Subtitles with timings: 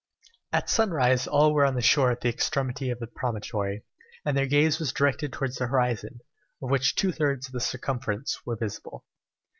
[0.51, 3.83] At sunrise all were on the shore at the extremity of the promontory,
[4.25, 6.21] and their gaze was directed towards the horizon,
[6.59, 9.05] of which two thirds of the circumference were visible.